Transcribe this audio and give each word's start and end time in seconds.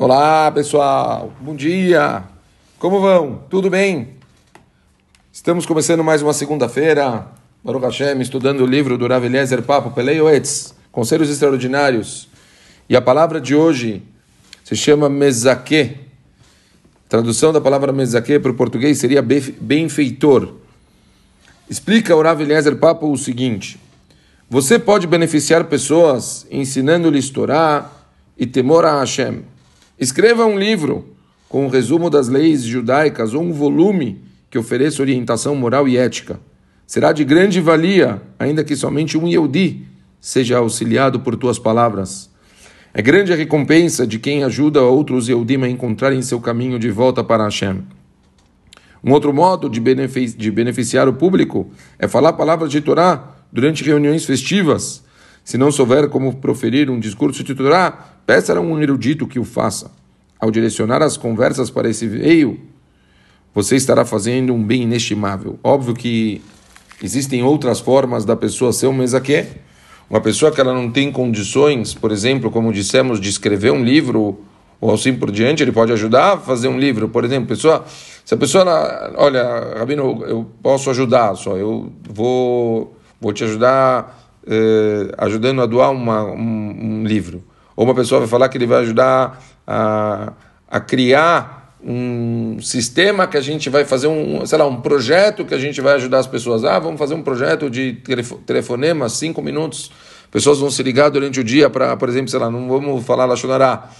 Olá, 0.00 0.52
pessoal. 0.52 1.32
Bom 1.40 1.56
dia. 1.56 2.22
Como 2.78 3.00
vão? 3.00 3.42
Tudo 3.50 3.68
bem? 3.68 4.10
Estamos 5.32 5.66
começando 5.66 6.04
mais 6.04 6.22
uma 6.22 6.32
segunda-feira. 6.32 7.26
Baruch 7.64 7.84
Hashem, 7.84 8.20
estudando 8.20 8.60
o 8.60 8.66
livro 8.66 8.96
do 8.96 9.08
Rav 9.08 9.24
Eliezer 9.24 9.60
Papo 9.60 9.90
Peleioetz, 9.90 10.72
Conselhos 10.92 11.28
Extraordinários. 11.28 12.28
E 12.88 12.94
a 12.94 13.02
palavra 13.02 13.40
de 13.40 13.56
hoje 13.56 14.04
se 14.62 14.76
chama 14.76 15.08
mezaque. 15.08 15.96
Tradução 17.08 17.52
da 17.52 17.60
palavra 17.60 17.92
mezaque 17.92 18.38
para 18.38 18.52
o 18.52 18.54
português 18.54 18.98
seria 18.98 19.20
benfeitor. 19.20 20.54
Explica 21.68 22.14
o 22.14 22.22
Rav 22.22 22.40
Eliezer 22.40 22.76
Papo 22.76 23.10
o 23.10 23.18
seguinte: 23.18 23.80
Você 24.48 24.78
pode 24.78 25.08
beneficiar 25.08 25.64
pessoas 25.64 26.46
ensinando-lhes 26.52 27.30
Torá 27.30 27.90
e 28.38 28.46
temor 28.46 28.84
a 28.84 29.00
Hashem 29.00 29.42
Escreva 29.98 30.46
um 30.46 30.56
livro 30.56 31.08
com 31.48 31.66
um 31.66 31.68
resumo 31.68 32.08
das 32.08 32.28
leis 32.28 32.62
judaicas 32.62 33.34
ou 33.34 33.42
um 33.42 33.52
volume 33.52 34.22
que 34.48 34.56
ofereça 34.56 35.02
orientação 35.02 35.56
moral 35.56 35.88
e 35.88 35.96
ética. 35.96 36.38
Será 36.86 37.12
de 37.12 37.24
grande 37.24 37.60
valia, 37.60 38.22
ainda 38.38 38.62
que 38.62 38.76
somente 38.76 39.18
um 39.18 39.26
Yehudi 39.26 39.86
seja 40.20 40.58
auxiliado 40.58 41.18
por 41.18 41.34
tuas 41.36 41.58
palavras. 41.58 42.30
É 42.94 43.02
grande 43.02 43.32
a 43.32 43.36
recompensa 43.36 44.06
de 44.06 44.20
quem 44.20 44.44
ajuda 44.44 44.82
outros 44.82 45.28
Yehudim 45.28 45.64
a 45.64 45.68
encontrarem 45.68 46.22
seu 46.22 46.40
caminho 46.40 46.78
de 46.78 46.90
volta 46.90 47.24
para 47.24 47.42
Hashem. 47.42 47.82
Um 49.02 49.12
outro 49.12 49.34
modo 49.34 49.68
de, 49.68 49.80
de 50.36 50.50
beneficiar 50.52 51.08
o 51.08 51.12
público 51.12 51.72
é 51.98 52.06
falar 52.06 52.34
palavras 52.34 52.70
de 52.70 52.80
Torá 52.80 53.34
durante 53.52 53.82
reuniões 53.82 54.24
festivas 54.24 55.02
se 55.48 55.56
não 55.56 55.72
souber 55.72 56.10
como 56.10 56.36
proferir 56.36 56.90
um 56.90 57.00
discurso 57.00 57.42
de 57.42 57.54
Torá, 57.54 57.90
peça 58.26 58.52
a 58.52 58.60
um 58.60 58.82
erudito 58.82 59.26
que 59.26 59.38
o 59.38 59.44
faça. 59.44 59.90
Ao 60.38 60.50
direcionar 60.50 61.00
as 61.02 61.16
conversas 61.16 61.70
para 61.70 61.88
esse 61.88 62.06
veio, 62.06 62.60
você 63.54 63.74
estará 63.74 64.04
fazendo 64.04 64.52
um 64.52 64.62
bem 64.62 64.82
inestimável. 64.82 65.58
Óbvio 65.64 65.94
que 65.94 66.42
existem 67.02 67.42
outras 67.42 67.80
formas 67.80 68.26
da 68.26 68.36
pessoa 68.36 68.74
ser 68.74 68.88
um 68.88 68.92
mesaque. 68.92 69.46
Uma 70.10 70.20
pessoa 70.20 70.52
que 70.52 70.60
ela 70.60 70.74
não 70.74 70.90
tem 70.90 71.10
condições, 71.10 71.94
por 71.94 72.12
exemplo, 72.12 72.50
como 72.50 72.70
dissemos, 72.70 73.18
de 73.18 73.30
escrever 73.30 73.72
um 73.72 73.82
livro 73.82 74.44
ou 74.78 74.92
assim 74.92 75.14
por 75.14 75.30
diante, 75.30 75.62
ele 75.62 75.72
pode 75.72 75.90
ajudar 75.94 76.34
a 76.34 76.36
fazer 76.36 76.68
um 76.68 76.78
livro. 76.78 77.08
Por 77.08 77.24
exemplo, 77.24 77.48
pessoa, 77.48 77.86
se 78.22 78.34
a 78.34 78.36
pessoa, 78.36 79.14
olha, 79.16 79.78
Rabino, 79.78 80.22
eu 80.26 80.46
posso 80.62 80.90
ajudar, 80.90 81.34
só 81.36 81.56
eu 81.56 81.90
vou, 82.06 82.94
vou 83.18 83.32
te 83.32 83.44
ajudar 83.44 84.27
eh, 84.50 85.12
ajudando 85.18 85.60
a 85.60 85.66
doar 85.66 85.90
uma, 85.90 86.24
um, 86.24 87.00
um, 87.02 87.04
livro. 87.04 87.44
Ou 87.76 87.84
uma 87.84 87.94
pessoa 87.94 88.20
vai 88.20 88.28
falar 88.28 88.48
que 88.48 88.56
ele 88.56 88.66
vai 88.66 88.80
ajudar 88.80 89.42
a, 89.66 90.32
a 90.66 90.80
criar 90.80 91.76
um 91.84 92.58
sistema 92.60 93.26
que 93.26 93.36
a 93.36 93.40
gente 93.42 93.68
vai 93.68 93.84
fazer 93.84 94.06
um, 94.06 94.44
sei 94.46 94.56
lá, 94.56 94.66
um 94.66 94.80
projeto 94.80 95.44
que 95.44 95.54
a 95.54 95.58
gente 95.58 95.80
vai 95.82 95.94
ajudar 95.94 96.20
as 96.20 96.26
pessoas. 96.26 96.64
Ah, 96.64 96.78
vamos 96.78 96.98
fazer 96.98 97.14
um 97.14 97.22
projeto 97.22 97.68
de 97.68 97.98
telefonema, 98.46 99.08
cinco 99.10 99.42
minutos. 99.42 99.90
Pessoas 100.30 100.58
vão 100.58 100.70
se 100.70 100.82
ligar 100.82 101.10
durante 101.10 101.40
o 101.40 101.44
dia 101.44 101.68
para, 101.68 101.94
por 101.96 102.08
exemplo, 102.08 102.28
sei 102.28 102.40
lá, 102.40 102.50
não 102.50 102.68
vamos 102.68 103.04
falar 103.04 103.26
Lachonará. 103.26 103.90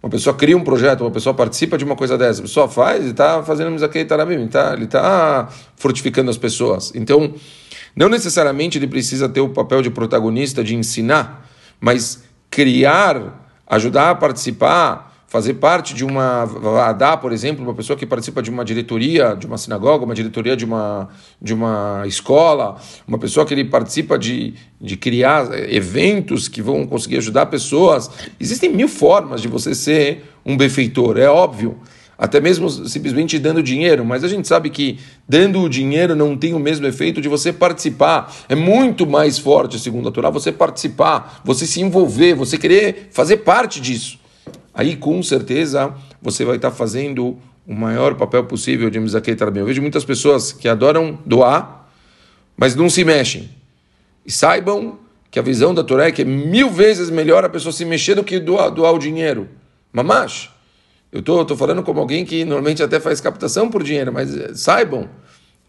Uma 0.00 0.10
pessoa 0.10 0.36
cria 0.36 0.56
um 0.56 0.62
projeto, 0.62 1.00
uma 1.00 1.10
pessoa 1.10 1.34
participa 1.34 1.76
de 1.76 1.84
uma 1.84 1.96
coisa 1.96 2.16
dessa, 2.16 2.40
a 2.40 2.42
pessoa 2.42 2.68
faz 2.68 3.04
e 3.04 3.10
está 3.10 3.42
fazendo 3.42 3.74
isso 3.74 3.84
aqui, 3.84 4.04
tá 4.04 4.14
ele 4.22 4.84
está 4.84 5.48
fortificando 5.74 6.30
as 6.30 6.38
pessoas. 6.38 6.92
Então, 6.94 7.34
não 7.96 8.10
necessariamente 8.10 8.76
ele 8.76 8.86
precisa 8.86 9.26
ter 9.26 9.40
o 9.40 9.48
papel 9.48 9.80
de 9.80 9.88
protagonista, 9.88 10.62
de 10.62 10.76
ensinar, 10.76 11.48
mas 11.80 12.22
criar, 12.50 13.48
ajudar 13.66 14.10
a 14.10 14.14
participar, 14.14 15.16
fazer 15.26 15.54
parte 15.54 15.94
de 15.94 16.04
uma 16.04 16.44
vadá, 16.44 17.16
por 17.16 17.32
exemplo, 17.32 17.64
uma 17.64 17.74
pessoa 17.74 17.96
que 17.96 18.06
participa 18.06 18.42
de 18.42 18.50
uma 18.50 18.64
diretoria 18.64 19.34
de 19.34 19.46
uma 19.46 19.58
sinagoga, 19.58 20.04
uma 20.04 20.14
diretoria 20.14 20.56
de 20.56 20.64
uma, 20.64 21.08
de 21.40 21.52
uma 21.52 22.04
escola, 22.06 22.76
uma 23.08 23.18
pessoa 23.18 23.44
que 23.44 23.52
ele 23.52 23.64
participa 23.64 24.18
de, 24.18 24.54
de 24.80 24.96
criar 24.96 25.46
eventos 25.70 26.48
que 26.48 26.62
vão 26.62 26.86
conseguir 26.86 27.16
ajudar 27.16 27.46
pessoas. 27.46 28.10
Existem 28.38 28.70
mil 28.70 28.88
formas 28.88 29.40
de 29.40 29.48
você 29.48 29.74
ser 29.74 30.24
um 30.44 30.56
benfeitor, 30.56 31.18
é 31.18 31.28
óbvio 31.28 31.76
até 32.18 32.40
mesmo 32.40 32.68
simplesmente 32.70 33.38
dando 33.38 33.62
dinheiro, 33.62 34.04
mas 34.04 34.24
a 34.24 34.28
gente 34.28 34.48
sabe 34.48 34.70
que 34.70 34.98
dando 35.28 35.60
o 35.60 35.68
dinheiro 35.68 36.16
não 36.16 36.36
tem 36.36 36.54
o 36.54 36.58
mesmo 36.58 36.86
efeito 36.86 37.20
de 37.20 37.28
você 37.28 37.52
participar. 37.52 38.34
É 38.48 38.54
muito 38.54 39.06
mais 39.06 39.38
forte, 39.38 39.78
segundo 39.78 40.08
a 40.08 40.12
Torá, 40.12 40.30
você 40.30 40.50
participar, 40.50 41.42
você 41.44 41.66
se 41.66 41.80
envolver, 41.80 42.34
você 42.34 42.56
querer 42.56 43.08
fazer 43.10 43.38
parte 43.38 43.80
disso. 43.80 44.18
Aí, 44.72 44.96
com 44.96 45.22
certeza, 45.22 45.94
você 46.20 46.44
vai 46.44 46.56
estar 46.56 46.70
fazendo 46.70 47.38
o 47.66 47.74
maior 47.74 48.14
papel 48.14 48.44
possível 48.44 48.88
de 48.88 49.00
Mizakei 49.00 49.34
Tarabim. 49.34 49.60
Eu 49.60 49.66
vejo 49.66 49.82
muitas 49.82 50.04
pessoas 50.04 50.52
que 50.52 50.68
adoram 50.68 51.18
doar, 51.26 51.90
mas 52.56 52.74
não 52.74 52.88
se 52.88 53.04
mexem. 53.04 53.50
E 54.24 54.32
saibam 54.32 54.98
que 55.30 55.38
a 55.38 55.42
visão 55.42 55.74
da 55.74 55.84
Torá 55.84 56.06
é 56.06 56.12
que 56.12 56.22
é 56.22 56.24
mil 56.24 56.70
vezes 56.70 57.10
melhor 57.10 57.44
a 57.44 57.48
pessoa 57.48 57.72
se 57.72 57.84
mexer 57.84 58.14
do 58.14 58.24
que 58.24 58.38
doar, 58.38 58.70
doar 58.70 58.92
o 58.92 58.98
dinheiro. 58.98 59.48
Mamash. 59.92 60.55
Eu 61.16 61.42
estou 61.42 61.56
falando 61.56 61.82
como 61.82 61.98
alguém 61.98 62.24
que 62.24 62.44
normalmente 62.44 62.82
até 62.82 63.00
faz 63.00 63.20
captação 63.20 63.70
por 63.70 63.82
dinheiro, 63.82 64.12
mas 64.12 64.36
eh, 64.36 64.50
saibam, 64.54 65.08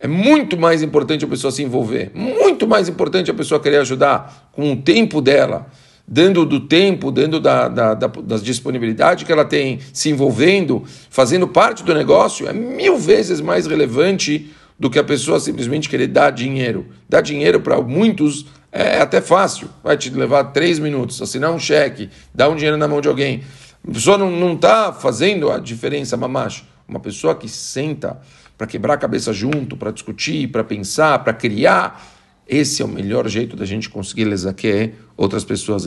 é 0.00 0.08
muito 0.08 0.56
mais 0.56 0.82
importante 0.82 1.24
a 1.24 1.28
pessoa 1.28 1.50
se 1.50 1.62
envolver, 1.62 2.10
muito 2.14 2.66
mais 2.66 2.88
importante 2.88 3.30
a 3.30 3.34
pessoa 3.34 3.60
querer 3.60 3.78
ajudar 3.78 4.50
com 4.52 4.72
o 4.72 4.76
tempo 4.76 5.20
dela, 5.20 5.66
dando 6.08 6.46
do 6.46 6.60
tempo, 6.60 7.10
dando 7.10 7.38
da, 7.40 7.68
da, 7.68 7.94
da, 7.94 8.06
das 8.06 8.42
disponibilidade 8.42 9.24
que 9.24 9.32
ela 9.32 9.44
tem, 9.44 9.80
se 9.92 10.08
envolvendo, 10.08 10.82
fazendo 11.10 11.46
parte 11.46 11.84
do 11.84 11.94
negócio, 11.94 12.48
é 12.48 12.52
mil 12.52 12.96
vezes 12.96 13.40
mais 13.40 13.66
relevante 13.66 14.50
do 14.78 14.88
que 14.88 14.98
a 14.98 15.04
pessoa 15.04 15.38
simplesmente 15.38 15.88
querer 15.88 16.08
dar 16.08 16.30
dinheiro. 16.30 16.86
Dar 17.08 17.20
dinheiro 17.20 17.60
para 17.60 17.80
muitos 17.80 18.46
é 18.72 19.00
até 19.00 19.20
fácil, 19.20 19.68
vai 19.82 19.96
te 19.96 20.10
levar 20.10 20.44
três 20.44 20.78
minutos, 20.78 21.22
assinar 21.22 21.52
um 21.52 21.60
cheque, 21.60 22.10
dar 22.34 22.48
um 22.48 22.56
dinheiro 22.56 22.76
na 22.76 22.88
mão 22.88 23.00
de 23.00 23.08
alguém. 23.08 23.42
A 23.86 23.92
pessoa 23.92 24.16
não 24.16 24.54
está 24.54 24.92
fazendo 24.92 25.50
a 25.50 25.58
diferença, 25.58 26.16
mamacho. 26.16 26.64
Uma 26.88 27.00
pessoa 27.00 27.34
que 27.34 27.48
senta 27.48 28.20
para 28.56 28.66
quebrar 28.66 28.94
a 28.94 28.96
cabeça 28.96 29.32
junto, 29.32 29.76
para 29.76 29.90
discutir, 29.90 30.48
para 30.48 30.64
pensar, 30.64 31.18
para 31.22 31.32
criar, 31.34 32.14
esse 32.48 32.82
é 32.82 32.84
o 32.84 32.88
melhor 32.88 33.28
jeito 33.28 33.56
da 33.56 33.64
gente 33.64 33.88
conseguir 33.88 34.24
lesaque 34.24 34.92
outras 35.16 35.44
pessoas. 35.44 35.84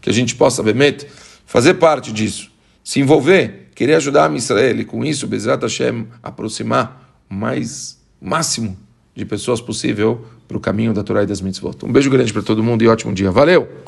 Que 0.00 0.10
a 0.10 0.12
gente 0.12 0.34
possa, 0.34 0.62
Bemet, 0.62 1.06
fazer 1.46 1.74
parte 1.74 2.12
disso, 2.12 2.50
se 2.84 3.00
envolver, 3.00 3.70
querer 3.74 3.94
ajudar 3.94 4.30
a 4.30 4.34
Israel 4.34 4.80
e 4.80 4.84
com 4.84 5.04
isso, 5.04 5.26
Bezrat 5.26 5.62
Hashem, 5.62 6.06
aproximar 6.22 7.16
o 7.30 7.34
mais 7.34 8.00
máximo 8.20 8.76
de 9.14 9.24
pessoas 9.24 9.60
possível 9.60 10.24
para 10.46 10.56
o 10.56 10.60
caminho 10.60 10.92
da 10.92 11.02
Torá 11.02 11.22
e 11.22 11.26
das 11.26 11.40
mitzvot. 11.40 11.84
Um 11.84 11.92
beijo 11.92 12.10
grande 12.10 12.32
para 12.32 12.42
todo 12.42 12.62
mundo 12.62 12.82
e 12.82 12.88
ótimo 12.88 13.12
dia. 13.12 13.30
Valeu! 13.30 13.82